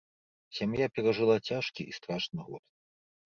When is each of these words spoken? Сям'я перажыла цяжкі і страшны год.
Сям'я 0.59 0.87
перажыла 0.95 1.35
цяжкі 1.49 1.81
і 1.91 1.95
страшны 1.97 2.39
год. 2.47 2.63